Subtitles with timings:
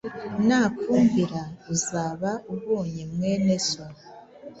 [0.47, 1.39] nakumvira,
[1.73, 3.83] uzaba ubonye mwene so.